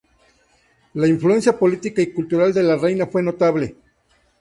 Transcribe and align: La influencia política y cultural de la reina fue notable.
La 0.95 1.07
influencia 1.07 1.59
política 1.59 2.01
y 2.01 2.11
cultural 2.11 2.53
de 2.55 2.63
la 2.63 2.75
reina 2.75 3.05
fue 3.05 3.21
notable. 3.21 3.75